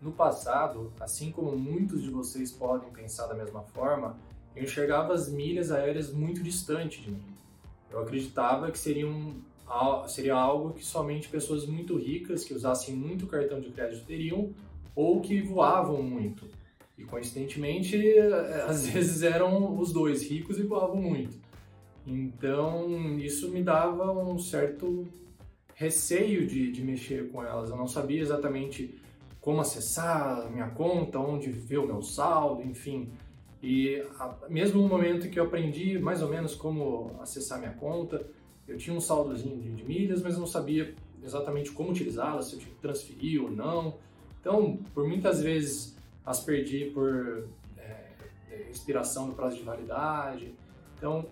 [0.00, 4.16] No passado, assim como muitos de vocês podem pensar da mesma forma,
[4.54, 7.22] eu enxergava as milhas aéreas muito distante de mim.
[7.90, 9.34] Eu acreditava que seriam,
[10.06, 14.52] seria algo que somente pessoas muito ricas, que usassem muito cartão de crédito teriam,
[14.94, 16.46] ou que voavam muito.
[16.96, 18.18] E coincidentemente,
[18.68, 21.36] às vezes eram os dois, ricos e voavam muito.
[22.06, 25.06] Então, isso me dava um certo
[25.74, 27.70] receio de, de mexer com elas.
[27.70, 28.98] Eu não sabia exatamente
[29.48, 33.08] como acessar a minha conta, onde ver o meu saldo, enfim.
[33.62, 38.28] E a, mesmo no momento que eu aprendi mais ou menos como acessar minha conta,
[38.66, 42.58] eu tinha um saldozinho de, de milhas, mas não sabia exatamente como utilizá-las, se eu
[42.58, 43.94] tinha que transferir ou não.
[44.38, 45.96] Então, por muitas vezes
[46.26, 50.54] as perdi por é, expiração do prazo de validade.
[50.98, 51.24] Então,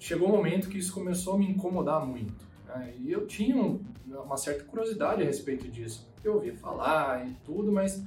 [0.00, 2.44] chegou um momento que isso começou a me incomodar muito.
[2.66, 2.94] Né?
[2.98, 6.08] E eu tinha uma certa curiosidade a respeito disso.
[6.22, 8.02] Eu ouvia falar e tudo, mas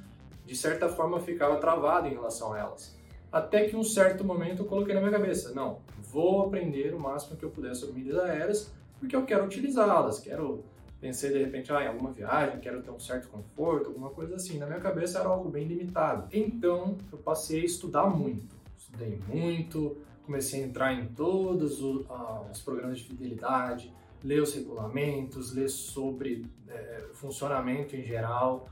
[0.46, 2.98] de certa forma ficava travado em relação a elas.
[3.32, 5.80] Até que um certo momento eu coloquei na minha cabeça, não,
[6.12, 10.64] vou aprender o máximo que eu puder sobre milhas aéreas, porque eu quero utilizá-las, quero
[11.00, 14.58] pensei de repente ah, em alguma viagem, quero ter um certo conforto, alguma coisa assim.
[14.58, 16.28] Na minha cabeça era algo bem limitado.
[16.32, 18.56] Então eu passei a estudar muito.
[18.78, 24.54] Estudei muito, comecei a entrar em todos os, ah, os programas de fidelidade, ler os
[24.54, 28.70] regulamentos, ler sobre é, funcionamento em geral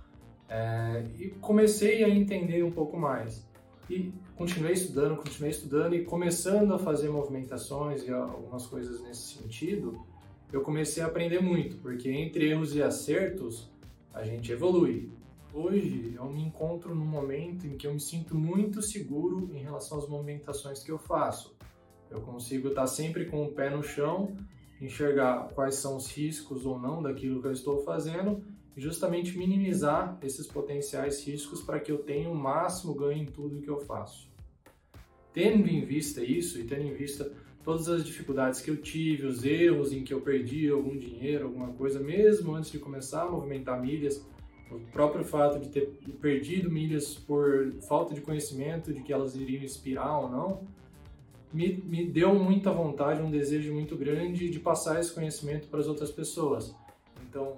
[0.49, 3.47] é, e comecei a entender um pouco mais.
[3.89, 9.97] E continuei estudando, continuei estudando e começando a fazer movimentações e algumas coisas nesse sentido,
[10.51, 13.69] eu comecei a aprender muito, porque entre erros e acertos
[14.13, 15.09] a gente evolui.
[15.53, 19.97] Hoje eu me encontro num momento em que eu me sinto muito seguro em relação
[19.97, 21.55] às movimentações que eu faço.
[22.09, 24.35] Eu consigo estar sempre com o pé no chão
[24.79, 28.43] enxergar quais são os riscos ou não daquilo que eu estou fazendo
[28.75, 33.61] e justamente minimizar esses potenciais riscos para que eu tenha o máximo ganho em tudo
[33.61, 34.29] que eu faço.
[35.33, 37.31] Tendo em vista isso e tendo em vista
[37.63, 41.73] todas as dificuldades que eu tive, os erros em que eu perdi algum dinheiro, alguma
[41.73, 44.25] coisa, mesmo antes de começar a movimentar milhas,
[44.71, 45.87] o próprio fato de ter
[46.21, 50.67] perdido milhas por falta de conhecimento de que elas iriam expirar ou não,
[51.53, 55.87] me, me deu muita vontade, um desejo muito grande de passar esse conhecimento para as
[55.87, 56.75] outras pessoas.
[57.29, 57.57] Então,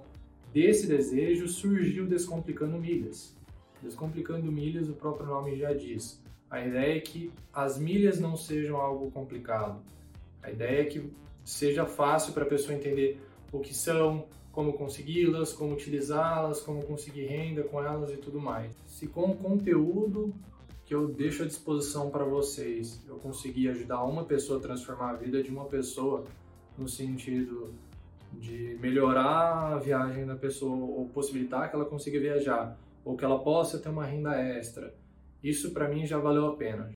[0.52, 3.34] desse desejo surgiu Descomplicando Milhas.
[3.82, 6.22] Descomplicando Milhas, o próprio nome já diz.
[6.50, 9.80] A ideia é que as milhas não sejam algo complicado.
[10.42, 11.12] A ideia é que
[11.44, 13.20] seja fácil para a pessoa entender
[13.52, 18.74] o que são, como consegui-las, como utilizá-las, como conseguir renda com elas e tudo mais.
[18.86, 20.34] Se com conteúdo
[20.90, 25.12] que eu deixo à disposição para vocês, eu conseguir ajudar uma pessoa a transformar a
[25.12, 26.24] vida de uma pessoa
[26.76, 27.72] no sentido
[28.32, 33.38] de melhorar a viagem da pessoa ou possibilitar que ela consiga viajar ou que ela
[33.38, 34.92] possa ter uma renda extra,
[35.44, 36.88] isso para mim já valeu a pena.